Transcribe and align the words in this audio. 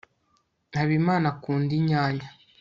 habimana 0.77 1.25
akunda 1.33 1.69
inyanya 1.79 2.27